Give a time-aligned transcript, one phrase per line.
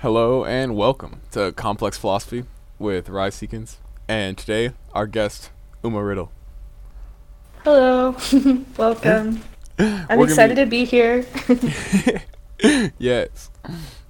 [0.00, 2.44] Hello and welcome to Complex Philosophy
[2.78, 3.76] with Rise Seekins.
[4.06, 5.50] And today, our guest,
[5.82, 6.30] Uma Riddle.
[7.64, 8.14] Hello,
[8.76, 9.42] welcome.
[9.78, 11.24] I'm We're excited be- to be here.
[12.98, 13.50] yes.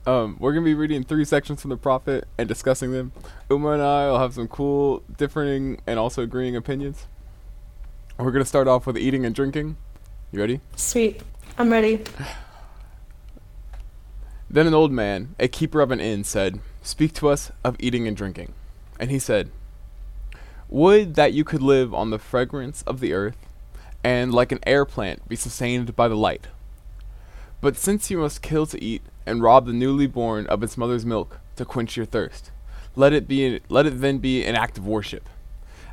[0.07, 3.13] Um, we're going to be reading three sections from the Prophet and discussing them.
[3.49, 7.07] Uma and I will have some cool, differing, and also agreeing opinions.
[8.19, 9.77] We're going to start off with eating and drinking.
[10.33, 10.61] You ready?
[10.75, 11.23] Sweet,
[11.59, 12.03] I'm ready.
[14.49, 18.07] Then an old man, a keeper of an inn, said, Speak to us of eating
[18.07, 18.55] and drinking.
[19.01, 19.51] And he said,
[20.69, 23.37] Would that you could live on the fragrance of the earth,
[24.05, 26.47] and like an air plant be sustained by the light.
[27.61, 31.05] But since you must kill to eat, and rob the newly born of its mother's
[31.05, 32.53] milk to quench your thirst,
[32.95, 35.29] let it be let it then be an act of worship.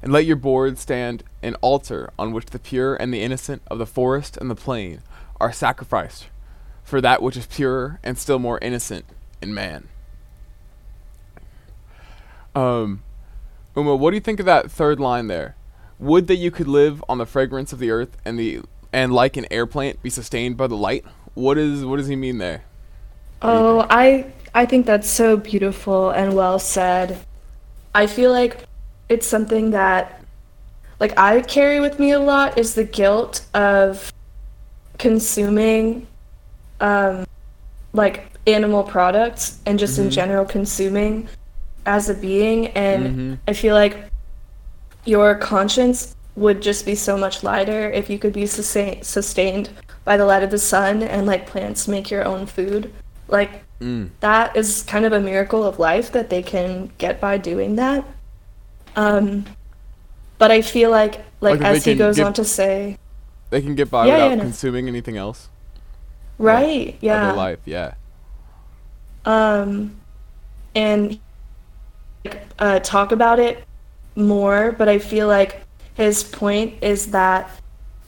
[0.04, 3.80] And let your board stand an altar on which the pure and the innocent of
[3.80, 5.02] the forest and the plain
[5.40, 6.27] are sacrificed
[6.84, 9.05] for that which is purer and still more innocent
[9.41, 9.88] in man.
[12.55, 13.04] Um,
[13.76, 15.55] Uma, what do you think of that third line there?
[15.99, 19.38] Would that you could live on the fragrance of the earth and the and like
[19.38, 21.05] an air plant be sustained by the light?
[21.34, 22.63] What is what does he mean there?
[23.41, 27.18] Oh, I I think that's so beautiful and well said.
[27.96, 28.66] I feel like
[29.10, 30.24] it's something that
[31.00, 34.13] like I carry with me a lot is the guilt of
[34.98, 36.07] consuming
[36.84, 37.26] um
[37.93, 40.12] like animal products and just in Mhm.
[40.20, 41.27] general consuming
[41.85, 43.37] as a being and Mhm.
[43.48, 43.95] I feel like
[45.05, 49.70] your conscience would just be so much lighter if you could be sustain- sustained
[50.04, 52.91] by the light of the sun and like plants make your own food.
[53.27, 54.09] Like Mm.
[54.21, 58.04] that is kind of a miracle of life that they can get by doing that.
[58.95, 59.45] Um,
[60.37, 62.98] but I feel like like Like as he goes get- on to say,
[63.49, 64.44] They can get by Yeah, yeah, without no.
[64.45, 65.50] consuming anything else.
[66.38, 67.31] Right, Of yeah.
[67.34, 67.94] life, yeah.
[69.25, 69.95] um
[70.75, 71.19] and
[72.59, 73.63] uh, talk about it
[74.16, 75.61] more but i feel like
[75.95, 77.49] his point is that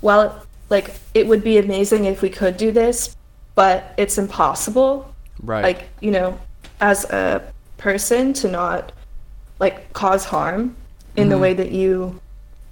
[0.02, 3.16] well like it would be amazing if we could do this
[3.56, 5.12] but it's impossible
[5.44, 5.64] Right.
[5.64, 6.40] like you know
[6.80, 7.42] as a
[7.78, 8.92] person to not
[9.60, 10.76] like cause harm
[11.18, 11.40] in the Mhm.
[11.42, 12.20] way that you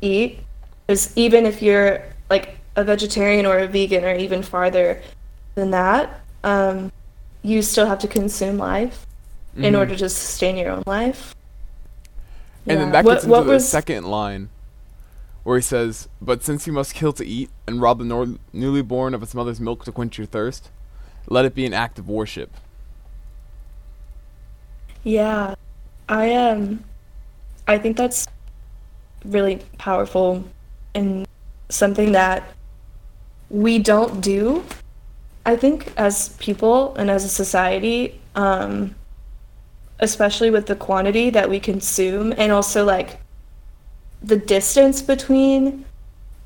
[0.02, 0.40] eat
[0.88, 5.02] is even if you're like a vegetarian or a vegan or even farther
[5.56, 6.91] than that um,
[7.41, 9.06] you still have to consume life
[9.56, 9.78] in Mhm.
[9.78, 11.36] order to sustain your own life
[12.66, 12.91] And then Yeah.
[12.94, 14.47] that What- into what the was- second line,
[15.44, 18.81] where he says, "But since you must kill to eat, and rob the nor- newly
[18.81, 20.69] born of its mother's milk to quench your thirst,
[21.28, 22.52] let it be an act of worship."
[25.03, 25.56] Yeah,
[26.08, 26.84] I um,
[27.68, 28.28] I think that's
[29.25, 30.46] really powerful
[30.96, 31.28] and
[31.69, 32.44] something that
[33.50, 34.63] we don't do.
[35.46, 38.96] I think as people and as a society, um,
[40.00, 43.20] especially with the quantity that we consume and also like
[44.22, 45.86] the distance between,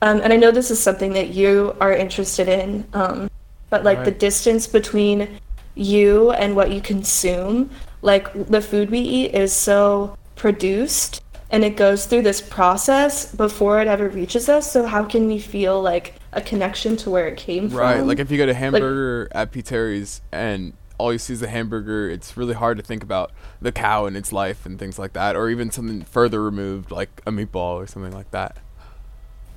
[0.02, 3.30] um, and I know this is something that you are interested in, um,
[3.70, 5.40] but like the distance between
[5.76, 7.70] you and what you consume
[8.02, 13.82] like the food we eat is so produced and it goes through this process before
[13.82, 14.72] it ever reaches us.
[14.72, 17.78] So how can we feel like a connection to where it came from.
[17.80, 18.02] Right.
[18.02, 19.62] Like if you get a hamburger at P.
[19.62, 23.72] Terry's and all you see is a hamburger, it's really hard to think about the
[23.72, 27.32] cow and its life and things like that, or even something further removed, like a
[27.32, 28.58] meatball or something like that.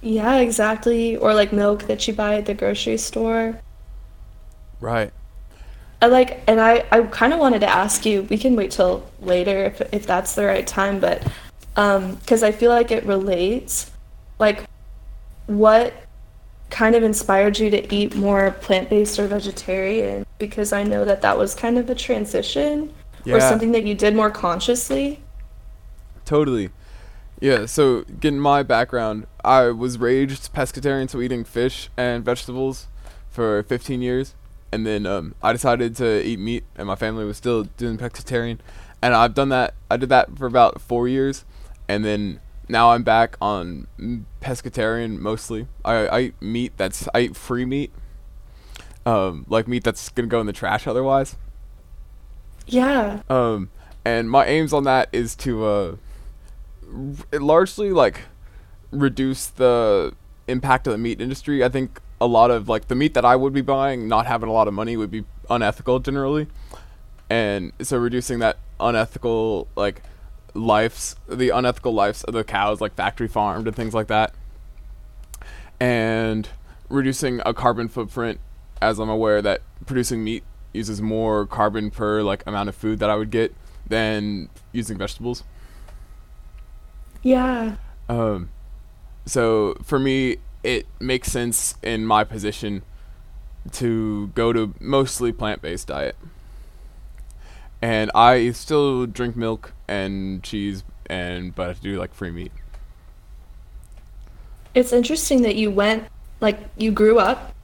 [0.02, 3.60] yeah exactly or like milk that you buy at the grocery store
[4.80, 5.12] Right.
[6.02, 9.06] I like and I I kind of wanted to ask you we can wait till
[9.20, 11.26] later if if that's the right time but
[11.76, 13.90] um cuz I feel like it relates
[14.38, 14.64] like
[15.46, 15.92] what
[16.70, 21.36] kind of inspired you to eat more plant-based or vegetarian because I know that that
[21.36, 22.94] was kind of a transition
[23.26, 25.20] or something that you did more consciously
[26.30, 26.70] Totally.
[27.40, 32.86] Yeah, so getting my background, I was raised pescatarian, so eating fish and vegetables
[33.28, 34.36] for 15 years.
[34.70, 38.60] And then um, I decided to eat meat, and my family was still doing pescatarian.
[39.02, 41.44] And I've done that, I did that for about four years.
[41.88, 42.38] And then
[42.70, 43.86] now I'm back on
[44.40, 45.66] pescatarian mostly.
[45.84, 47.92] I, I eat meat that's, I eat free meat.
[49.06, 51.36] Um, like meat that's gonna go in the trash otherwise.
[52.66, 53.70] yeah Um,
[54.04, 55.96] and my aims on that is to uh,
[57.32, 58.22] r- largely like
[58.90, 60.14] reduce the
[60.48, 61.64] impact of the meat industry.
[61.64, 64.48] I think a lot of like the meat that I would be buying, not having
[64.48, 66.48] a lot of money, would be unethical generally,
[67.28, 70.02] and so reducing that unethical like
[70.54, 74.34] lives, the unethical lives of the cows, like factory farmed and things like that,
[75.78, 76.48] and
[76.88, 78.40] reducing a carbon footprint,
[78.82, 83.10] as I'm aware that producing meat uses more carbon per like amount of food that
[83.10, 83.54] I would get
[83.86, 85.42] than using vegetables.
[87.22, 87.76] Yeah.
[88.08, 88.50] Um,
[89.26, 92.82] so for me, it makes sense in my position
[93.72, 96.16] to go to mostly plant-based diet.
[97.82, 102.52] And I still drink milk and cheese and but I do like free meat.
[104.74, 106.04] It's interesting that you went,
[106.40, 107.54] like, you grew up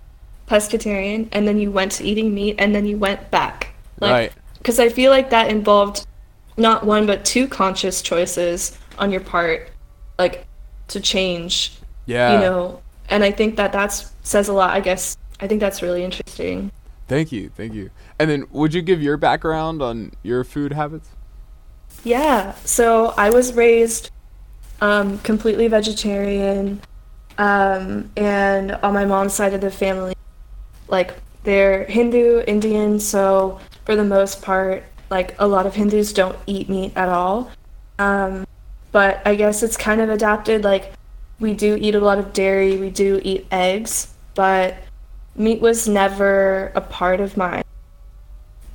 [0.48, 3.74] pescatarian and then you went to eating meat and then you went back.
[4.00, 4.32] Like, right.
[4.58, 6.06] Because I feel like that involved
[6.56, 9.70] not one but two conscious choices on your part,
[10.18, 10.46] like,
[10.88, 12.34] to change, Yeah.
[12.34, 12.82] you know.
[13.08, 14.70] And I think that that's says a lot.
[14.70, 16.72] I guess I think that's really interesting.
[17.08, 17.50] Thank you.
[17.50, 17.91] Thank you.
[18.19, 21.11] And then would you give your background on your food habits?
[22.05, 22.55] Yeah.
[22.64, 24.11] So I was raised
[24.81, 26.81] um, completely vegetarian,
[27.38, 30.14] um, and on my mom's side of the family,
[30.88, 31.14] like
[31.44, 32.99] they're Hindu, Indian.
[33.00, 37.50] So for the most part, like a lot of Hindus don't eat meat at all.
[37.99, 38.47] Um,
[38.93, 40.64] but I guess it's kind of adapted.
[40.64, 40.93] Like
[41.38, 44.76] we do eat a lot of dairy, we do eat eggs, but
[45.37, 47.62] meat was never a part of my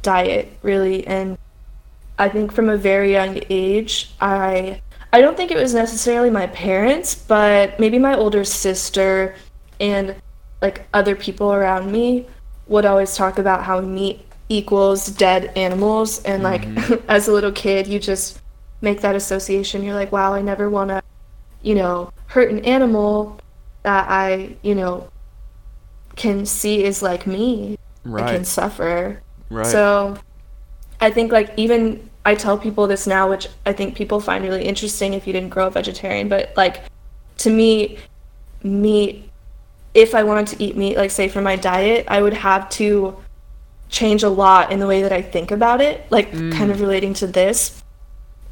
[0.01, 1.37] diet really and
[2.21, 4.81] I think from a very young age, I
[5.11, 9.35] I don't think it was necessarily my parents, but maybe my older sister
[9.79, 10.15] and
[10.61, 12.27] like other people around me
[12.67, 16.91] would always talk about how meat equals dead animals and mm-hmm.
[16.93, 18.39] like as a little kid you just
[18.81, 19.83] make that association.
[19.83, 21.01] You're like, "Wow, I never want to,
[21.63, 23.39] you know, hurt an animal
[23.81, 25.09] that I, you know,
[26.15, 27.77] can see is like me.
[28.05, 29.65] I can suffer." Right.
[29.65, 30.17] So
[30.99, 34.63] I think like even I tell people this now, which I think people find really
[34.63, 36.83] interesting if you didn't grow up vegetarian, but like
[37.39, 37.97] to me,
[38.63, 39.27] meat
[39.93, 43.17] if I wanted to eat meat, like say for my diet, I would have to
[43.89, 47.13] change a lot in the way that I think about it, like kind of relating
[47.15, 47.81] to this.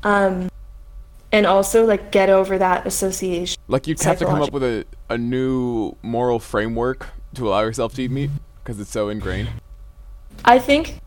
[0.03, 0.49] Um
[1.31, 3.61] and also like get over that association.
[3.67, 7.93] like you'd have to come up with a, a new moral framework to allow yourself
[7.95, 8.29] to eat meat
[8.63, 9.49] because it's so ingrained.
[10.45, 10.99] I think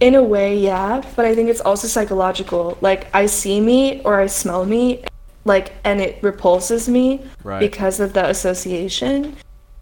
[0.00, 2.78] in a way, yeah, but I think it's also psychological.
[2.80, 5.08] Like I see meat or I smell meat,
[5.44, 7.60] like and it repulses me Right.
[7.60, 9.36] because of the association.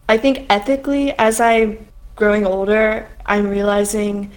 [0.09, 4.31] I think ethically as I'm growing older, I'm realizing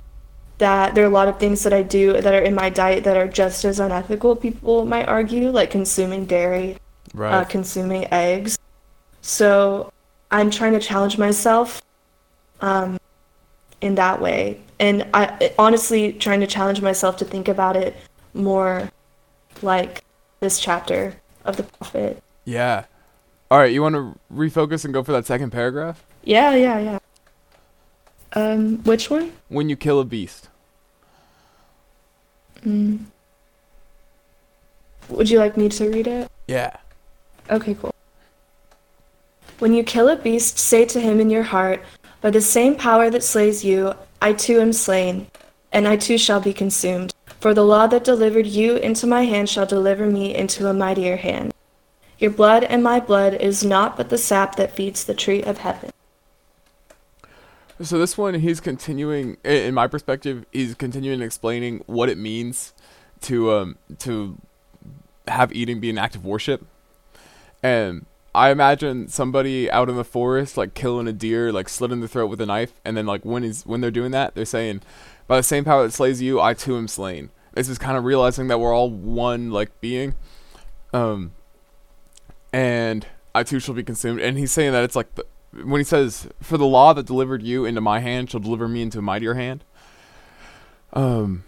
[0.57, 3.05] that there are a lot of things that I do that are in my diet
[3.05, 6.75] that are just as unethical, people might argue, like consuming dairy,
[7.13, 7.33] Right.
[7.33, 8.57] uh, consuming eggs.
[9.21, 9.91] So
[10.31, 11.81] I'm trying to challenge myself
[12.61, 12.99] um,
[13.81, 14.59] in that way.
[14.79, 17.95] And I honestly trying to challenge myself to think about it
[18.33, 18.91] more
[19.61, 20.03] like
[20.39, 21.15] this chapter
[21.45, 22.21] of the prophet.
[22.45, 22.85] yeah.
[23.51, 23.73] All right.
[23.73, 26.05] You want to refocus and go for that second paragraph?
[26.23, 26.99] Yeah, yeah, yeah.
[28.33, 29.33] Um, which one?
[29.47, 30.49] When you kill a beast.
[32.63, 33.05] Mm.
[35.09, 36.29] Would you like me to read it?
[36.47, 36.75] Yeah.
[37.49, 37.93] Okay, cool.
[39.59, 41.83] When you kill a beast, say to him in your heart,
[42.21, 45.27] By the same power that slays you, I too am slain,
[45.73, 47.13] and I too shall be consumed.
[47.41, 51.17] For the law that delivered you into my hand shall deliver me into a mightier
[51.17, 51.53] hand.
[52.19, 55.59] Your blood and my blood is naught but the sap that feeds the tree of
[55.59, 55.91] heaven.
[57.81, 59.37] So this one, he's continuing.
[59.45, 62.73] In my perspective, he's continuing explaining what it means
[63.21, 64.37] to um to
[65.27, 66.65] have eating be an act of worship.
[67.63, 72.07] And I imagine somebody out in the forest, like killing a deer, like slitting the
[72.07, 74.81] throat with a knife, and then like when he's when they're doing that, they're saying,
[75.27, 78.03] "By the same power that slays you, I too am slain." This is kind of
[78.03, 80.15] realizing that we're all one like being,
[80.93, 81.31] um,
[82.53, 84.21] and I too shall be consumed.
[84.21, 85.25] And he's saying that it's like the,
[85.63, 88.83] when he says, "For the law that delivered you into my hand shall deliver me
[88.83, 89.63] into a mightier hand."
[90.93, 91.43] Um,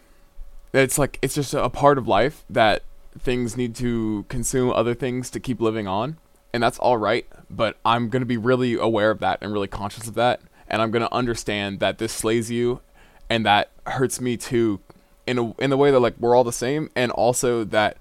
[0.74, 2.84] it's like it's just a part of life that
[3.20, 6.18] things need to consume other things to keep living on,
[6.54, 7.26] and that's all right.
[7.50, 10.92] But I'm gonna be really aware of that and really conscious of that, and I'm
[10.92, 12.82] gonna understand that this slays you,
[13.30, 14.80] and that hurts me too,
[15.28, 17.98] in a in the way that like we're all the same, and also that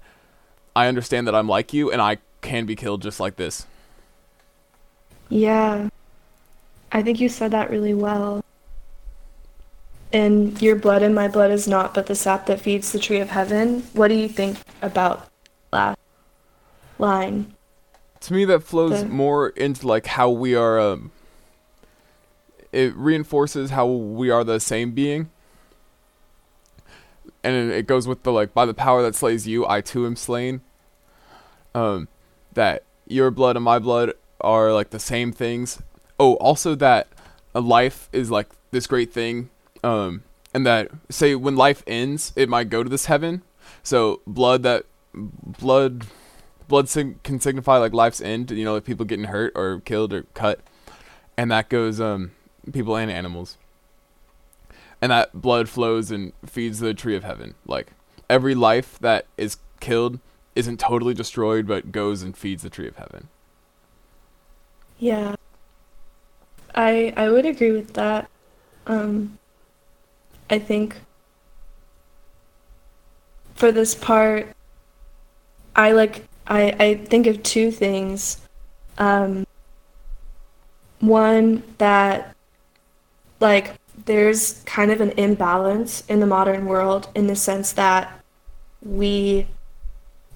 [0.75, 3.65] I understand that I'm like you, and I can be killed just like this.
[5.29, 5.89] Yeah.
[6.91, 8.43] I think you said that really well.
[10.11, 13.19] And your blood and my blood is not but the sap that feeds the tree
[13.19, 13.83] of heaven.
[13.93, 15.27] What do you think about
[15.71, 15.97] that
[16.99, 17.53] line?
[18.21, 21.11] To me that flows The- more into like how we are um
[22.71, 25.29] it reinforces how we are the same being.
[27.43, 30.05] And it it goes with the like by the power that slays you i too
[30.05, 30.61] am slain.
[31.75, 32.07] Um
[32.53, 35.81] that your blood and my blood are like the same things.
[36.19, 37.07] Oh also that
[37.53, 39.49] a life is like this great thing
[39.83, 40.23] um
[40.53, 43.41] and that say when life ends, it might go to this heaven.
[43.83, 46.05] So blood that blood
[46.71, 48.49] blood sig- can signify like life's end.
[48.49, 50.61] You know, like people getting hurt or killed or cut,
[51.37, 52.31] and that goes um
[52.71, 53.57] people and animals.
[55.01, 57.55] And that blood flows and feeds the tree of heaven.
[57.67, 57.91] Like
[58.29, 60.19] every life that is killed
[60.55, 63.27] isn't totally destroyed, but goes and feeds the tree of heaven.
[64.97, 65.35] Yeah.
[66.73, 68.29] I I would agree with that.
[68.87, 69.37] Um
[70.49, 71.01] I think
[73.55, 74.47] for this part
[75.75, 78.37] I like I I think of two things.
[78.97, 79.45] Um
[80.99, 82.35] one that
[83.39, 83.73] like
[84.05, 88.19] there's kind of an imbalance in the modern world in the sense that
[88.83, 89.47] we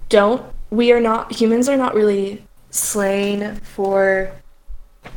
[0.08, 4.30] don't we are not humans are not really slain for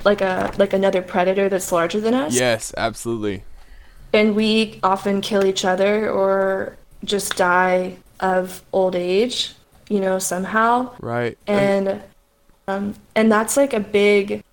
[0.03, 3.43] like a like another predator that's larger than us Yes, absolutely.
[4.13, 9.53] and we often kill each other or just die of old age
[9.89, 11.37] you know somehow Right.
[11.47, 12.01] and
[12.67, 14.43] um, and that's like a big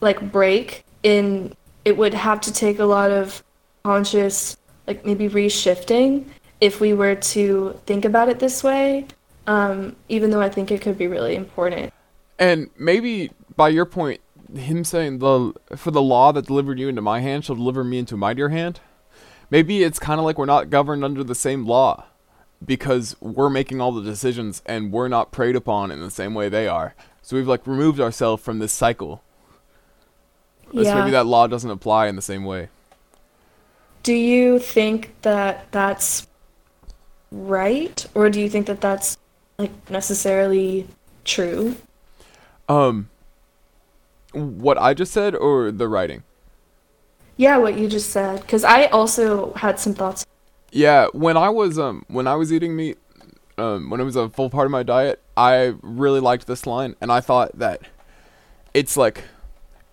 [0.00, 3.42] like break in it would have to take a lot of
[3.84, 4.56] conscious
[4.86, 6.24] like maybe reshifting
[6.60, 9.06] if we were to think about it this way
[9.46, 11.92] um, even though i think it could be really important
[12.38, 14.20] And maybe by your point,
[14.54, 17.98] him saying the for the law that delivered you into my hand shall deliver me
[17.98, 18.78] into a mightier hand.
[19.50, 22.04] Maybe it's kind of like we're not governed under the same law
[22.64, 26.48] because we're making all the decisions and we're not preyed upon in the same way
[26.48, 26.94] they are.
[27.22, 29.22] So we've like removed ourselves from this cycle.
[30.74, 32.68] So yeah maybe that law doesn't apply in the same way.
[34.02, 36.26] do you think that that's
[37.30, 39.16] right or do you think that that's
[39.58, 40.86] like necessarily
[41.24, 41.76] true
[42.68, 43.08] Um,
[44.32, 46.22] what I just said or the writing?
[47.36, 50.26] yeah what you just said because i also had some thoughts
[50.70, 52.98] Yeah, when I was um when I was eating meat,
[53.56, 56.94] um when it was a full part of my diet, I really liked this line
[57.00, 57.82] and I thought that
[58.74, 59.24] it's like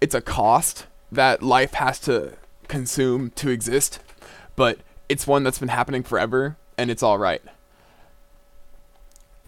[0.01, 2.33] it's a cost that life has to
[2.67, 3.99] consume to exist,
[4.55, 7.41] but it's one that's been happening forever and it's all right.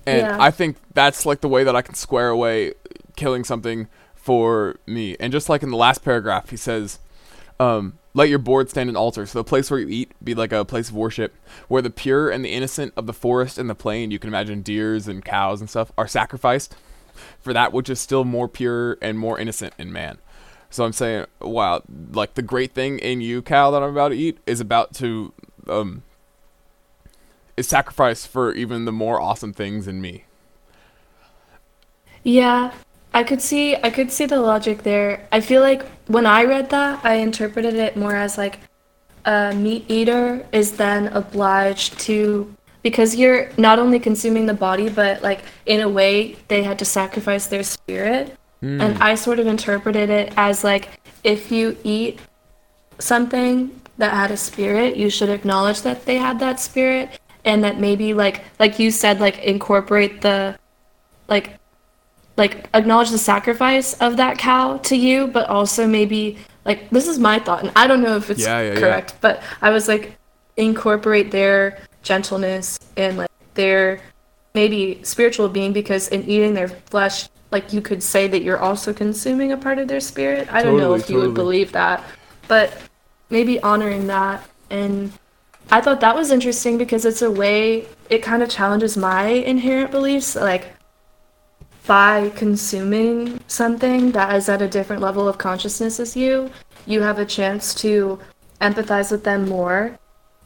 [0.05, 0.37] And Yeah.
[0.39, 2.73] I think that's like the way that I can square away
[3.17, 5.17] killing something for me.
[5.19, 6.99] And just like in the last paragraph, he says,
[7.59, 9.27] um, let your board stand an altar.
[9.27, 11.35] So the place where you eat be like a place of worship,
[11.67, 14.63] where the pure and the innocent of the forest and the plain, you can imagine
[14.63, 16.75] deers and cows and stuff, are sacrificed
[17.39, 20.17] for that which is still more pure and more innocent in man.
[20.71, 24.17] So I'm saying, wow, like the great thing in you, cow, that I'm about to
[24.17, 25.31] eat is about to,
[25.67, 26.01] um,
[27.55, 30.25] is sacrificed for even the more awesome things in me.
[32.23, 32.73] Yeah,
[33.17, 35.27] I could see I could see the logic there.
[35.31, 38.59] I feel like when I read that, I interpreted it more as like
[39.25, 45.23] a meat eater is then obliged to because you're not only consuming the body, but
[45.23, 48.37] like in a way they had to sacrifice their spirit.
[48.59, 48.79] Hmm.
[48.81, 52.19] And I sort of interpreted it as like if you eat
[52.99, 57.79] something that had a spirit, you should acknowledge that they had that spirit and that
[57.79, 60.55] maybe like like you said like incorporate the
[61.27, 61.57] like
[62.37, 67.17] like acknowledge the sacrifice of that cow to you, but also maybe like this is
[67.19, 68.79] my thought, and I don't know if it's Yeah, yeah, yeah.
[68.79, 70.17] correct, but I was like
[70.55, 73.99] incorporate their gentleness and like their
[74.53, 78.93] maybe spiritual being because in eating their flesh, like you could say that you're also
[78.93, 80.51] consuming a part of their spirit.
[80.51, 82.03] I don't know Totally, if you would believe that,
[82.47, 82.77] but
[83.29, 85.11] maybe honoring that and
[85.69, 89.91] I thought that was interesting because it's a way it kind of challenges my inherent
[89.91, 90.76] beliefs like
[91.87, 96.51] by consuming something that is at a different level of consciousness as you,
[96.85, 98.19] you have a chance to
[98.61, 99.97] empathize with them more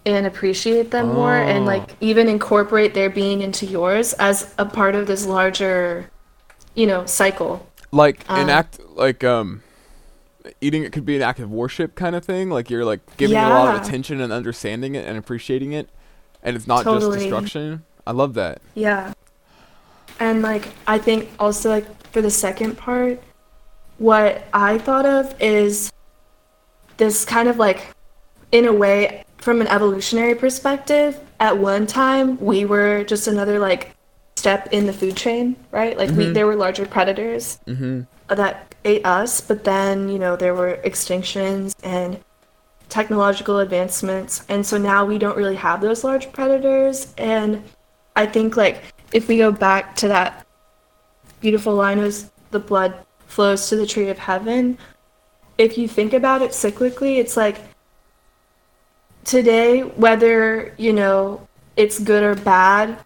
[0.06, 1.68] and appreciate them more and Oh.
[1.68, 6.10] like even incorporate their being into yours as a part of this larger,
[6.76, 7.68] you know, cycle.
[7.92, 9.62] Like an Uh, act, like um,
[10.60, 12.50] eating it could be an act of worship kind of thing.
[12.50, 15.90] Like you're like giving it a lot of attention and understanding it and appreciating it,
[16.42, 17.18] and it's not Totally.
[17.18, 17.84] just destruction.
[18.08, 18.62] I love that.
[18.74, 19.14] Yeah.
[20.20, 23.22] And like I think also like for the second part,
[23.98, 25.92] what I thought of is
[26.98, 27.88] this kind of like
[28.52, 33.96] in a way from an evolutionary perspective, at one time we were just another like
[34.36, 35.98] step in the food chain, right?
[35.98, 36.34] Like we Mhm.
[36.34, 38.02] there were larger predators Mm-hmm.
[38.36, 42.20] that ate us, but then, you know, there were extinctions and
[42.90, 44.44] technological advancements.
[44.50, 47.14] And so now we don't really have those large predators.
[47.18, 47.64] And
[48.16, 50.46] I think, like, if we go back to that
[51.40, 52.94] beautiful line was the blood
[53.28, 54.78] flows to the tree of heaven,
[55.58, 57.58] if you think about it cyclically, it's like
[59.24, 62.98] today, whether, you know, it's good or bad,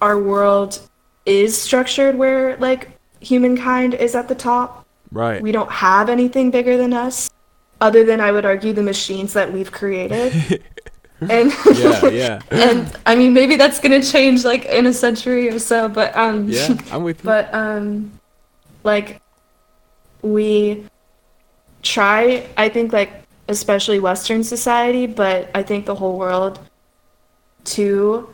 [0.00, 0.80] our world
[1.24, 2.90] is structured where like
[3.20, 4.86] humankind is at the top.
[5.10, 5.40] Right.
[5.40, 7.30] We don't have anything bigger than us,
[7.80, 10.62] other than I would argue the machines that we've created.
[11.20, 12.40] and yeah, yeah.
[12.50, 16.48] and I mean maybe that's gonna change like in a century or so, but um
[16.48, 17.24] Yeah, I'm with you.
[17.24, 18.12] but um
[18.84, 19.20] like
[20.22, 20.84] we
[21.82, 23.12] try I think like
[23.48, 26.58] especially Western society, but I think the whole world
[27.64, 28.28] too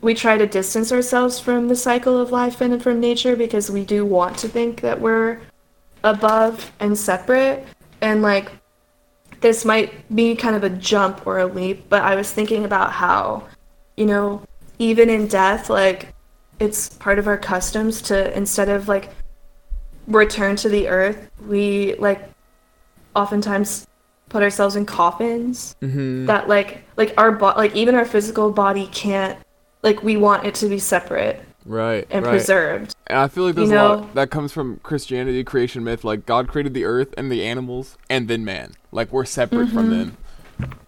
[0.00, 3.84] we try to distance ourselves from the cycle of life and from nature because we
[3.84, 5.40] do want to think that we're
[6.02, 7.64] above and separate
[8.00, 8.50] and like
[9.42, 12.92] this might be kind of a jump or a leap but i was thinking about
[12.92, 13.46] how
[13.96, 14.42] you know
[14.78, 16.14] even in death like
[16.58, 19.10] it's part of our customs to instead of like
[20.06, 22.28] return to the earth we like
[23.14, 23.86] oftentimes
[24.28, 26.26] put ourselves in coffins mm-hmm.
[26.26, 29.38] that like like our bo- like even our physical body can't
[29.82, 32.06] like we want it to be separate Right.
[32.10, 32.32] and right.
[32.32, 32.94] preserved.
[33.06, 36.04] And I feel like there's You a lot that comes from Christianity, creation myth.
[36.04, 38.72] Like God created the earth and the animals, and then man.
[38.90, 40.16] Like we're separate from them,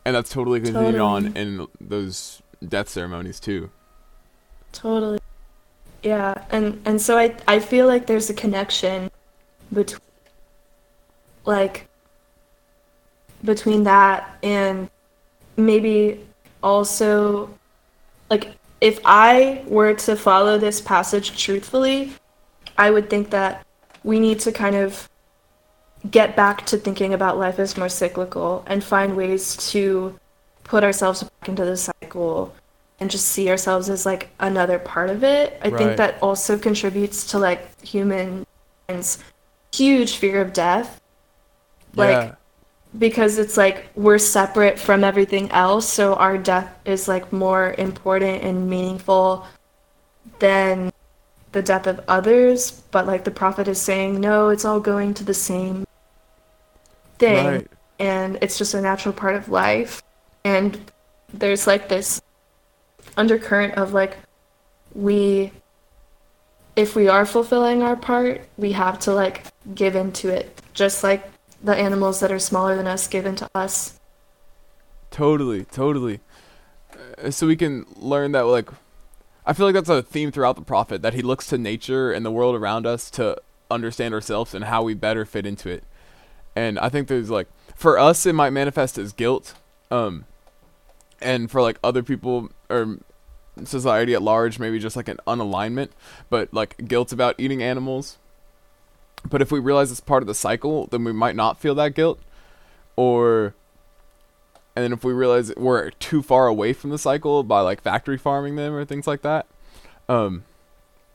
[0.05, 1.37] and that's totally continued on Mm-hmm.
[1.37, 3.71] In those death ceremonies too.
[4.73, 5.21] Totally.
[6.03, 9.11] Yeah, and and so I I feel like there's a connection
[9.73, 10.01] between
[11.45, 11.87] like
[13.45, 14.91] between that and
[15.57, 16.25] maybe
[16.63, 17.51] also
[18.31, 22.13] like if I were to follow this passage truthfully,
[22.77, 23.65] I would think that
[24.03, 25.09] we need to kind of
[26.11, 30.19] get back to thinking about life as more cyclical and find ways to
[30.65, 32.55] put ourselves back into the cycle
[33.01, 35.59] and just see ourselves as like another part of it.
[35.63, 35.79] I Right.
[35.79, 38.45] think that also contributes to like humans'
[39.73, 41.01] huge fear of death.
[41.97, 42.35] Like yeah.
[42.99, 48.43] Because it's like we're separate from everything else, so our death is like more important
[48.45, 49.47] and meaningful
[50.39, 50.93] than
[51.53, 52.83] the death of others.
[52.91, 55.87] But like the prophet is saying, no, it's all going to the same
[57.19, 57.67] thing Right.
[58.01, 60.03] and it's just a natural part of life
[60.45, 60.79] and
[61.33, 62.21] there's like this
[63.17, 64.17] undercurrent of like
[64.95, 65.53] we
[66.75, 69.45] if we are fulfilling our part we have to like
[69.77, 71.23] give into it just like
[71.65, 73.99] the animals that are smaller than us given to us
[75.15, 76.19] Totally, totally.
[77.23, 78.69] Uh, so we can learn that like
[79.47, 82.27] I feel like that's a theme throughout the prophet that he looks to nature and
[82.27, 85.85] the world around us to understand ourselves and how we better fit into it.
[86.57, 87.47] And I think there's like
[87.77, 89.55] for us it might manifest as guilt
[89.89, 90.25] um
[91.21, 92.99] and for like other people or
[93.63, 95.91] society at large maybe just like an unalignment
[96.29, 98.19] but like guilt about eating animals.
[99.29, 101.95] But if we realize it's part of the cycle, then we might not feel that
[101.95, 102.21] guilt.
[102.97, 103.55] Or
[104.77, 108.19] and then if we realize we're too far away from the cycle by like factory
[108.19, 109.47] farming them or things like that
[110.09, 110.45] um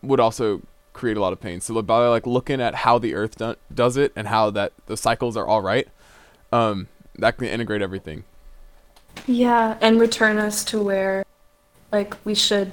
[0.02, 0.62] would also
[0.94, 1.62] create a lot of pain.
[1.62, 4.98] So by like looking at how the earth do- does it and how that the
[4.98, 5.88] cycles are all right
[6.52, 8.24] um that can integrate everything.
[9.28, 11.26] Yeah and return us to where
[11.92, 12.72] like we should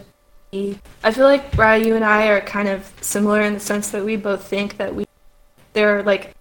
[0.51, 0.79] be.
[1.03, 4.05] I feel like Raya, you and i are kind of similar in the sense that
[4.05, 5.06] we both think that we
[5.77, 6.35] there are like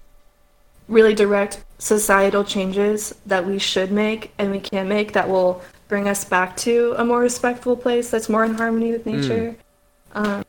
[0.88, 6.08] really direct societal changes that we should make and we can make that will bring
[6.08, 9.56] us back to a more respectful place that's more in harmony with nature.
[10.14, 10.46] Um,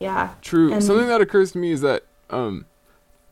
[0.00, 0.30] yeah.
[0.40, 2.64] true And- something that occurs to me is that um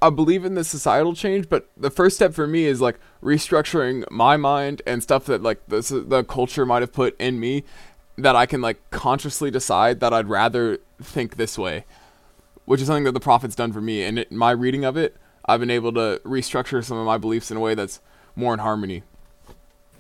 [0.03, 4.05] I believe in the societal change, but the first step for me is like restructuring
[4.11, 7.65] my mind and stuff that like the the culture might have put in me
[8.19, 11.87] that I can like consciously decide that I'd rather think this way,
[12.65, 14.03] which is something that the prophet's done for me.
[14.03, 17.51] And it, my reading of it, I've been able to restructure some of my beliefs
[17.51, 18.01] in a way that's
[18.35, 19.03] more in harmony.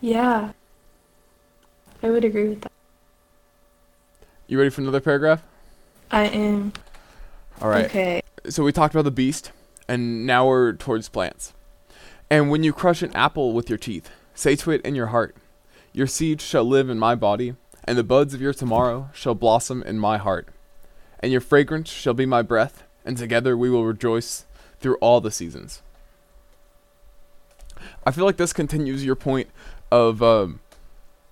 [0.01, 0.53] Yeah.
[2.03, 2.73] I would agree with that.
[4.47, 5.43] You ready for another paragraph?
[6.11, 6.73] I am.
[7.63, 7.87] All right.
[7.87, 8.23] Okay.
[8.49, 9.53] so we talked about the beast,
[9.89, 11.55] and now we're towards plants.
[12.29, 15.37] And when you crush an apple with your teeth, say to it in your heart,
[15.93, 19.83] Your seed shall live in my body, and the buds of your tomorrow shall blossom
[19.83, 20.49] in my heart.
[21.25, 24.45] And your fragrance shall be my breath, and together we will rejoice
[24.79, 25.81] through all the seasons.
[28.05, 29.49] I feel like this continues your point
[29.91, 30.61] of um,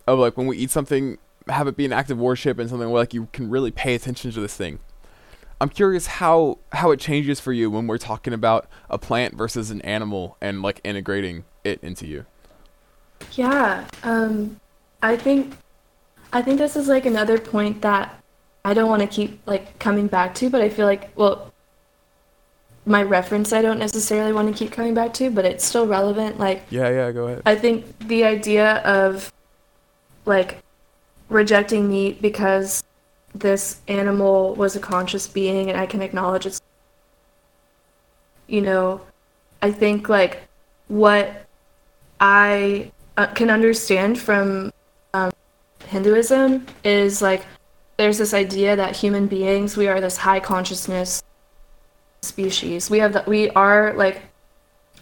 [0.06, 2.88] of like when we eat something, have it be an act of worship and something
[2.88, 4.78] where like you can really pay attention to this thing.
[5.60, 9.70] I'm curious how how it changes for you when we're talking about a plant versus
[9.70, 12.24] an animal and like integrating it into you.
[13.32, 13.86] Yeah.
[14.02, 14.58] Um,
[15.02, 15.52] I think,
[16.32, 18.21] I think this is like another point that
[18.64, 21.52] I don't want to keep like coming back to, but I feel like, well,
[22.84, 26.38] my reference I don't necessarily want to keep coming back to, but it's still relevant.
[26.38, 27.42] Like, Yeah, yeah, go ahead.
[27.46, 29.32] I think the idea of
[30.24, 30.58] like
[31.28, 32.84] rejecting meat because
[33.34, 36.60] this animal was a conscious being and I can acknowledge its
[38.46, 39.00] you know
[39.62, 40.42] I think like
[40.88, 41.46] what
[42.20, 44.72] I uh, can understand from
[45.14, 45.32] um,
[45.86, 47.44] Hinduism is like
[48.02, 51.22] there's this idea that human beings we are this high consciousness
[52.22, 54.22] species we have that we are like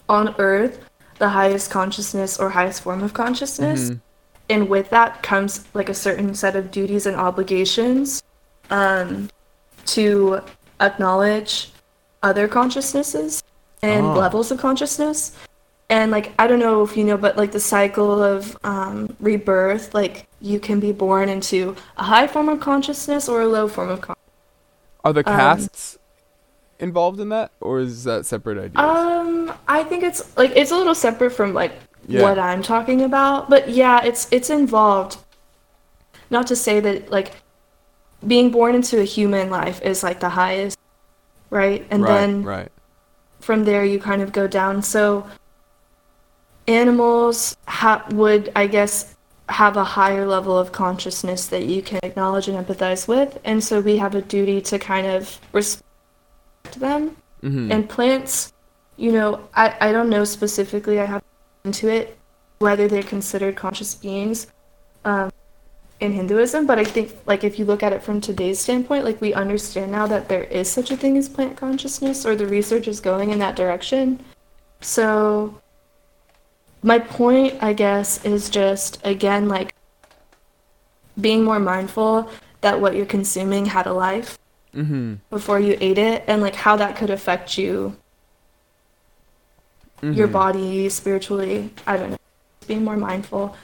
[0.06, 0.78] on earth
[1.18, 4.00] the highest consciousness or highest form of consciousness Mhm.
[4.50, 8.22] and with that comes like a certain set of duties and obligations
[8.70, 9.30] um,
[9.86, 10.40] to
[10.80, 11.72] acknowledge
[12.22, 13.42] other consciousnesses
[13.82, 14.12] and Ah.
[14.14, 15.32] levels of consciousness
[15.90, 19.92] and like i don't know if you know but like the cycle of um, rebirth
[19.92, 23.88] like you can be born into a high form of consciousness or a low form
[23.90, 24.30] of consciousness
[25.04, 25.98] Are the Um, castes
[26.78, 28.78] involved in that, or is that separate ideas?
[28.78, 31.72] um i think it's like it's a little separate from like
[32.08, 32.22] Yeah.
[32.22, 35.18] what i'm talking about but yeah it's it's involved
[36.30, 37.32] not to say that like
[38.26, 40.78] being born into a human life is like the highest
[41.50, 42.68] right and right, then right.
[43.40, 45.26] from there you kind of go down so
[46.66, 49.16] animals ha- would i guess
[49.48, 53.36] have a higher level of consciousness that you can acknowledge and empathize with.
[53.44, 55.84] And so we have a duty to kind of respect
[56.76, 57.16] them.
[57.40, 58.52] Hmm and plants
[58.98, 61.22] you know i, I don't know specifically i have
[61.64, 62.18] into it
[62.58, 64.46] whether they're considered conscious beings
[65.06, 65.30] um,
[66.00, 69.18] in hinduism but i think like if you look at it from today's standpoint like
[69.22, 72.86] we understand now that there is such a thing as plant consciousness or the research
[72.86, 74.22] is going in that direction.
[74.80, 75.60] So
[76.82, 79.74] my point i guess is just again like
[81.20, 82.30] being more mindful
[82.62, 84.38] that what you're consuming had a life
[84.72, 87.96] hmm before you ate it and like how that could affect you
[90.02, 90.32] your Mhm.
[90.32, 92.16] body spiritually i don't know
[92.66, 93.54] being more mindful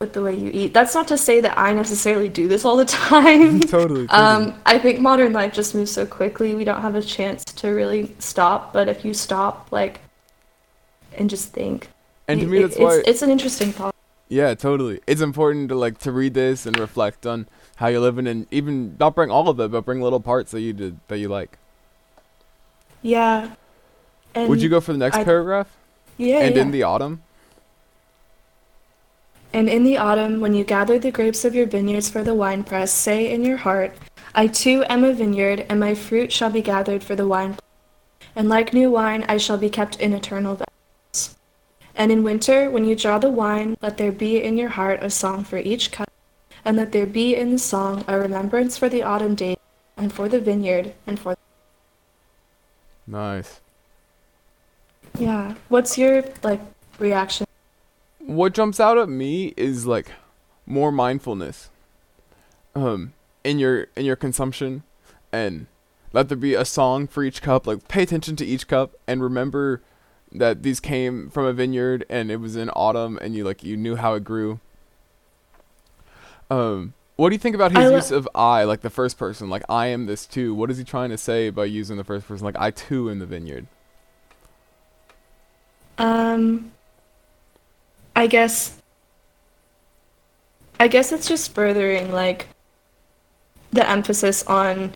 [0.00, 2.76] with the way you eat that's not to say that i necessarily do this all
[2.76, 4.08] the time totally.
[4.08, 4.08] totally.
[4.08, 7.68] um i think modern life just moves so quickly we don't have a chance to
[7.68, 10.00] really stop but if you stop like
[11.16, 11.88] and just think
[12.28, 13.02] and to me, that's it's, why.
[13.06, 13.94] it's an interesting thought
[14.28, 15.00] Yeah, totally.
[15.06, 18.96] It's important to like to read this and reflect on how you're living, and even
[18.98, 21.58] not bring all of it, but bring little parts that you did that you like.
[23.02, 23.50] yeah
[24.34, 25.68] and Would you go for the next I- paragraph?
[26.16, 26.62] yeah and yeah.
[26.62, 27.22] in the autumn.
[29.52, 32.90] And in the autumn, when you gather the grapes of your vineyards for the winepress,
[32.92, 33.94] say in your heart,
[34.34, 37.56] I too am a vineyard, and my fruit shall be gathered for the wine.
[38.34, 40.58] And like new wine, I shall be kept in eternal.
[41.96, 45.10] And in winter, when you draw the wine, let there be in your heart a
[45.10, 46.10] song for each cup,
[46.64, 49.58] and let there be in the song a remembrance for the autumn days,
[49.96, 51.36] and for the vineyard, and for.
[53.06, 53.60] Nice.
[55.18, 55.54] Yeah.
[55.68, 56.60] What's your like
[56.98, 57.46] reaction?
[58.18, 60.10] What jumps out at me is like
[60.66, 61.70] more mindfulness,
[62.74, 63.12] um,
[63.44, 64.82] in your in your consumption,
[65.32, 65.66] and
[66.12, 67.66] let there be a song for each cup.
[67.68, 69.82] Like pay attention to each cup and remember
[70.34, 73.76] that these came from a vineyard and it was in autumn and you like you
[73.76, 74.60] knew how it grew.
[76.50, 79.48] Um, what do you think about his lo- use of I, like the first person,
[79.48, 80.54] like I am this too?
[80.54, 83.18] What is he trying to say by using the first person, like I too in
[83.20, 83.66] the vineyard?
[85.96, 86.72] Um,
[88.16, 88.78] I guess.
[90.80, 92.48] I guess it's just furthering like
[93.70, 94.92] the emphasis on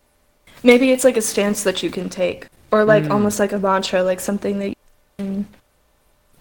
[0.62, 3.10] maybe it's like a stance that you can take or like Mm.
[3.12, 4.74] almost like a mantra, like something that
[5.18, 5.46] can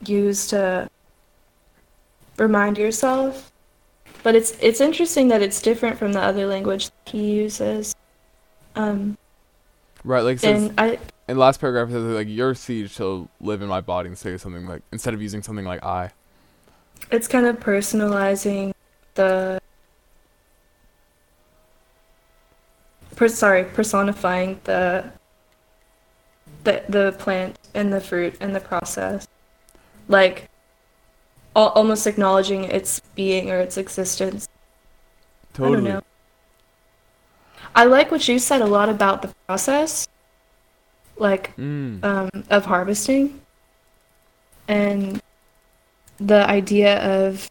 [0.06, 0.90] use to
[2.38, 3.52] remind yourself.
[4.24, 7.96] But it's it's interesting that it's different from the other language he uses.
[8.76, 9.18] Um,
[10.04, 13.62] Right, like and I in the last paragraph it says like your seed shall live
[13.62, 16.12] in my body and say something like instead of using something like I.
[17.12, 18.74] it's kind of personalizing
[19.16, 19.60] the
[23.16, 25.12] per, sorry personifying the
[26.64, 29.28] the the plant and the fruit and the process
[30.08, 30.50] like
[31.56, 34.48] al- almost acknowledging its being or its existence
[35.54, 35.92] Totally.
[35.92, 36.02] i
[37.76, 40.08] i like what you said a lot about the process
[41.18, 42.04] like Mm.
[42.04, 43.40] um, of harvesting
[44.68, 45.22] and
[46.20, 47.50] the idea of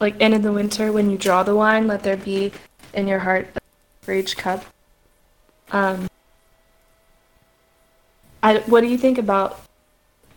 [0.00, 2.52] like and in the winter when you draw the wine let there be
[2.94, 3.46] in your heart
[4.02, 4.64] for each cup
[5.72, 6.07] um
[8.42, 9.60] I, what do you think about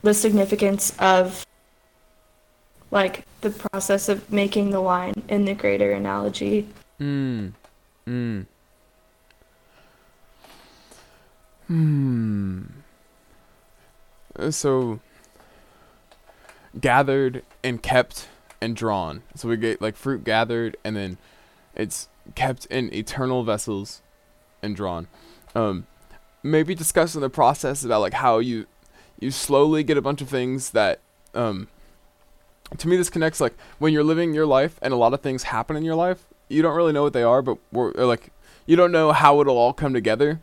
[0.01, 1.45] the significance of
[2.89, 6.67] like the process of making the wine in the greater analogy
[7.01, 7.53] Mm.
[8.05, 8.45] Mm.
[11.65, 12.61] Hmm.
[14.37, 14.99] Uh, So
[16.79, 18.27] gathered and kept
[18.61, 19.23] and drawn.
[19.35, 21.17] So we get like fruit gathered and then
[21.73, 24.03] it's kept in eternal vessels
[24.61, 25.07] and drawn.
[25.55, 25.87] Um,
[26.43, 28.65] maybe discussing the process about like how you
[29.19, 30.99] you slowly get a bunch of things that
[31.35, 31.67] um,
[32.77, 35.43] to me this connects like when you're living your life and a lot of things
[35.43, 38.31] happen in your life you don't really know what they are but we're like
[38.65, 40.39] you don't know how it'll all come together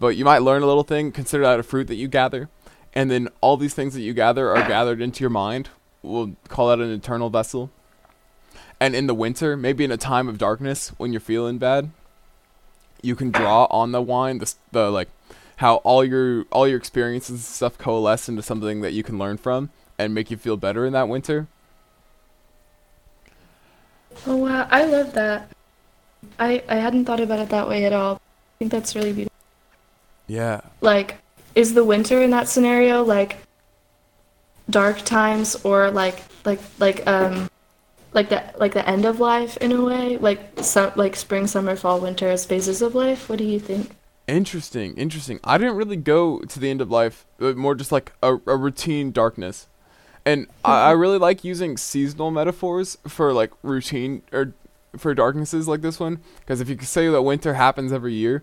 [0.00, 2.48] but you might learn a little thing consider that a fruit that you gather
[2.94, 5.68] and then all these things that you gather are gathered into your mind.
[6.00, 7.70] We'll call that an eternal vessel.
[8.78, 11.90] And in the winter maybe in a time of darkness when you're feeling bad
[13.02, 15.08] you can draw on the wine the, the like
[15.56, 19.36] how all your all your experiences and stuff coalesce into something that you can learn
[19.36, 21.46] from and make you feel better in that winter.
[24.26, 25.48] Oh wow, I love that.
[26.38, 28.16] I I hadn't thought about it that way at all.
[28.16, 29.34] I think that's really beautiful.
[30.26, 30.62] Yeah.
[30.80, 31.16] Like,
[31.54, 33.38] is the winter in that scenario like
[34.70, 37.50] dark times or like like like um
[38.12, 40.16] like the like the end of life in a way?
[40.16, 43.28] Like some like spring, summer, fall, winter as phases of life?
[43.28, 43.90] What do you think?
[44.26, 45.38] Interesting, interesting.
[45.44, 48.56] I didn't really go to the end of life, but more just like a, a
[48.56, 49.68] routine darkness.
[50.24, 54.54] And I, I really like using seasonal metaphors for like routine or
[54.96, 56.20] for darknesses like this one.
[56.40, 58.42] Because if you say that winter happens every year,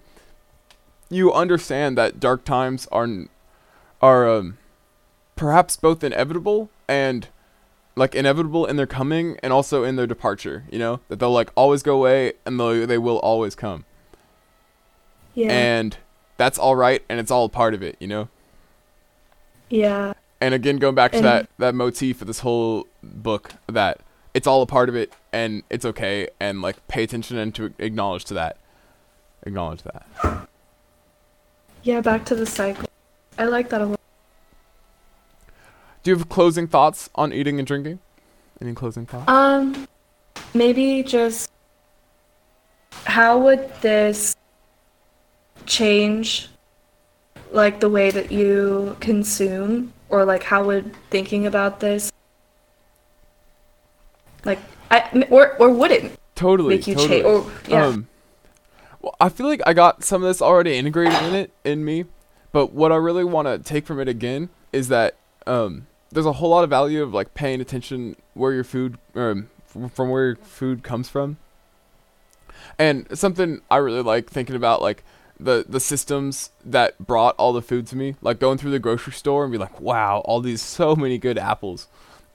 [1.09, 3.07] you understand that dark times are
[4.01, 4.57] are um,
[5.35, 7.27] perhaps both inevitable and
[7.95, 10.65] like inevitable in their coming and also in their departure.
[10.71, 13.85] You know that they'll like always go away and they they will always come.
[15.33, 15.51] Yeah.
[15.51, 15.97] And
[16.37, 17.95] that's all right and it's all a part of it.
[17.99, 18.29] You know.
[19.69, 20.13] yeah.
[20.39, 23.99] And again, going back to And- that that motif of this whole book, that
[24.33, 27.73] it's all a part of it, and it's okay, and like pay attention and to
[27.77, 28.57] acknowledge to that,
[29.45, 30.47] acknowledge that.
[31.83, 32.85] Yeah, back to the cycle.
[33.37, 33.99] I like that a lot.
[36.03, 37.99] Do you have closing thoughts on eating and drinking?
[38.59, 39.29] Any closing thoughts?
[39.29, 39.87] Um,
[40.55, 41.51] maybe just
[43.05, 44.35] how would this
[45.65, 46.49] change
[47.51, 52.11] like the way that you consume or like how would thinking about this
[54.45, 56.75] like I or or would it totally.
[56.75, 57.09] make you totally.
[57.21, 58.07] change or yeah Um,
[59.01, 62.05] well, I feel like I got some of this already integrated in it in me,
[62.51, 65.15] but what I really want to take from it again is that
[65.47, 69.49] um, there's a whole lot of value of like paying attention where your food um,
[69.65, 71.37] from where your food comes from,
[72.77, 75.03] and something I really like thinking about like
[75.43, 79.13] the the systems that brought all the food to me, like going through the grocery
[79.13, 81.87] store and be like, wow, all these so many good apples,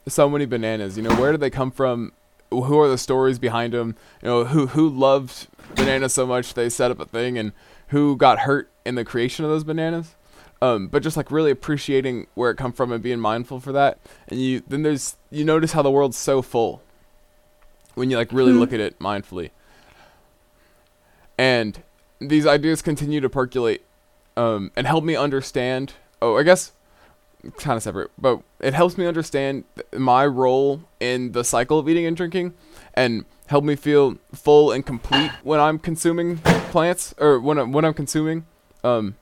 [0.08, 0.96] so many bananas.
[0.96, 2.12] You know, where did they come from?
[2.50, 3.94] Who are the stories behind them?
[4.22, 7.52] You know, who who loved bananas so much they set up a thing, and
[7.88, 10.14] who got hurt in the creation of those bananas?
[10.62, 13.98] Um, but just like really appreciating where it come from and being mindful for that,
[14.28, 16.82] and you then there's you notice how the world's so full
[17.94, 18.58] when you like really Mhm.
[18.58, 19.50] look at it mindfully.
[21.38, 21.82] And
[22.18, 23.83] these ideas continue to percolate
[24.37, 25.94] um, and help me understand.
[26.20, 26.72] Oh, I guess
[27.59, 31.88] kind of separate, but it helps me understand th- my role in the cycle of
[31.88, 32.55] eating and drinking,
[32.94, 37.85] and help me feel full and complete when I'm consuming plants or when I'm, when
[37.85, 38.46] I'm consuming.
[38.83, 39.16] Um,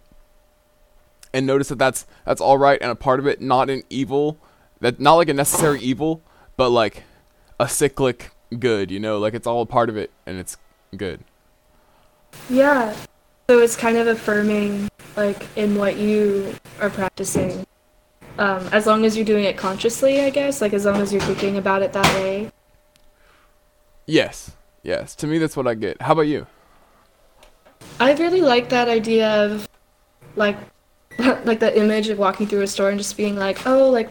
[1.32, 4.38] and notice that that's that's all right and a part of it, not an evil,
[4.80, 6.22] that not like a necessary evil,
[6.56, 7.02] but like
[7.58, 8.90] a cyclic good.
[8.90, 10.56] You know, like it's all a part of it and it's
[10.96, 11.24] good.
[12.50, 12.94] Yeah
[13.48, 17.66] so it's kind of affirming like in what you are practicing
[18.38, 21.22] um, as long as you're doing it consciously i guess like as long as you're
[21.22, 22.50] thinking about it that way
[24.06, 24.50] Yes,
[24.82, 25.14] yes.
[25.16, 26.02] To me, that's what I get.
[26.02, 26.46] How about you?
[27.98, 29.66] I really like that idea of
[30.36, 30.56] like
[31.18, 34.10] like the image of walking through a store and just being like, "Oh, like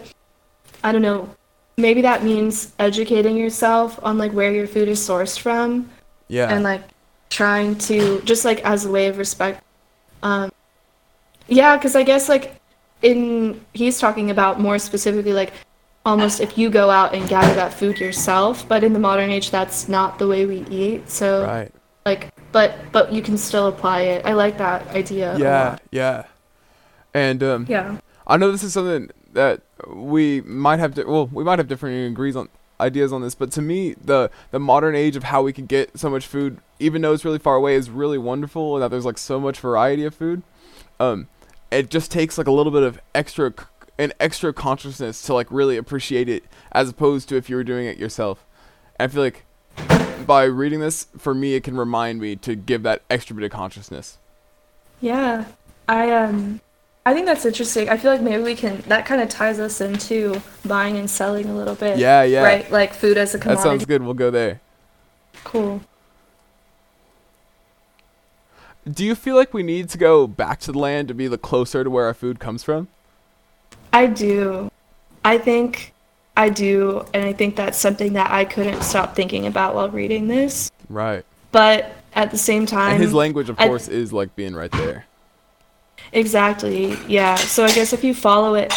[0.84, 1.30] I don't know,
[1.78, 5.90] maybe that means educating yourself on like where your food is sourced from
[6.28, 6.52] Yeah.
[6.54, 6.82] and like
[7.34, 9.64] trying to just like as a way of respect
[10.22, 10.52] um
[11.48, 12.56] yeah, cuz I guess like
[13.02, 15.52] in he's talking about more specifically like
[16.06, 19.52] almost if you go out and gather that food yourself, but in the modern age
[19.52, 21.10] that's not the way we eat.
[21.10, 21.72] So right.
[22.06, 26.24] like but but you can still apply it i like that idea Yeah, yeah.
[27.14, 30.96] And um, yeah I know this is something that we might have.
[30.96, 32.50] Di- well, we might have different agrees on
[32.84, 35.98] ideas on this, but to me, the the modern age of how we can get
[35.98, 38.76] so much food, even though it's really far away, is really wonderful.
[38.76, 40.44] And that there's like so much variety of food.
[41.00, 41.28] Um,
[41.72, 43.54] it just takes like a little bit of extra,
[43.98, 47.88] an extra consciousness to like really appreciate it, as opposed to if you were doing
[47.88, 48.46] it yourself.
[49.00, 49.46] I feel like
[50.28, 53.52] by reading this, for me, it can remind me to give that extra bit of
[53.52, 54.18] consciousness.
[55.02, 55.46] yeah
[55.90, 56.62] i um
[57.06, 57.90] I think that's interesting.
[57.90, 58.82] I feel like maybe we can.
[58.88, 61.98] That kind of ties us into buying and selling a little bit.
[61.98, 62.44] Yeah, yeah.
[62.44, 63.64] Right, like food as a commodity.
[63.64, 64.04] That sounds good.
[64.04, 64.62] We'll go there.
[65.44, 65.82] cool.
[68.90, 71.38] Do you feel like we need to go back to the land to be the
[71.38, 72.90] closer to where our food comes from?
[73.94, 74.70] I do.
[75.24, 75.94] I think
[76.36, 80.28] I do, and I think that's something that I couldn't stop thinking about while reading
[80.28, 80.70] this.
[80.90, 81.24] Right.
[81.54, 84.72] But at the same time, And his language, of I- course, is like being right
[84.72, 85.06] there.
[86.14, 86.98] Exactly.
[87.08, 87.36] Yeah.
[87.36, 88.74] So I guess if you follow it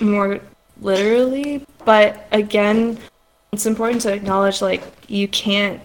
[0.00, 0.40] more
[0.80, 2.98] literally, but again,
[3.52, 5.80] it's important to acknowledge like you can't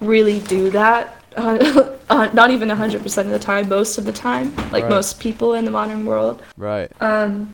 [0.00, 1.20] really do that.
[1.36, 4.88] Uh, uh, not even 100% of the time, most of the time, like Right.
[4.88, 6.40] most people in the modern world.
[6.56, 6.88] Right.
[7.00, 7.52] Um,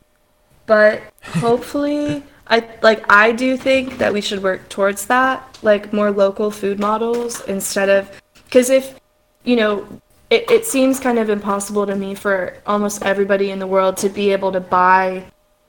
[0.67, 6.11] but hopefully, I like I do think that we should work towards that, like more
[6.11, 8.07] local food models instead of
[8.45, 8.99] because if
[9.45, 9.87] you know,
[10.31, 14.09] it, it seems kind of impossible to me for almost everybody in the world to
[14.09, 15.23] be able to buy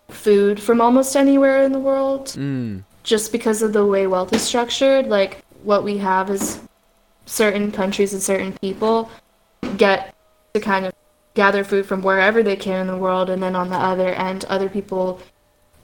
[0.08, 2.84] food from almost anywhere in the world Mm.
[3.02, 5.06] just because of the way wealth is structured.
[5.08, 6.60] Like what we have is
[7.26, 9.10] certain countries and certain people
[9.76, 10.14] get
[10.54, 10.92] to kind of
[11.34, 14.44] gather food from wherever they can in the world, and then on the other end,
[14.48, 15.20] other people.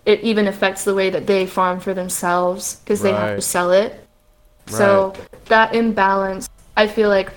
[0.04, 3.72] It even affects the way that they farm for themselves because they have to sell
[3.72, 4.06] it.
[4.66, 5.12] So
[5.46, 7.30] that imbalance, I feel like,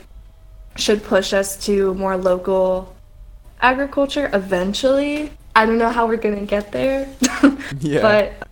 [0.76, 2.96] should push us to more local
[3.62, 5.32] agriculture eventually.
[5.56, 7.08] I don't know how we're gonna get there.
[7.80, 8.02] Yeah.
[8.02, 8.48] But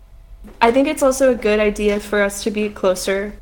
[0.62, 3.34] I think it's also a good idea for us to be closer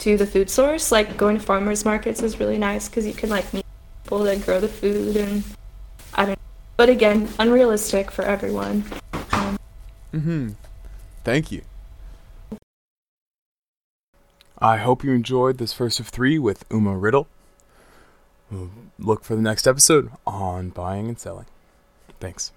[0.00, 0.92] to the food source.
[0.92, 3.64] Like going to farmers markets is really nice because you can like meet
[4.04, 5.42] people that grow the food and
[6.14, 6.28] I don't.
[6.30, 6.44] Know.
[6.76, 8.84] But again, unrealistic for everyone.
[9.32, 9.58] Um,
[10.14, 10.50] Mm-hmm.
[11.24, 11.62] Thank you.
[14.58, 17.26] I hope you enjoyed this first of three with Uma Riddle.
[18.98, 21.46] Look for the next episode on buying and selling.
[22.20, 22.52] Thanks.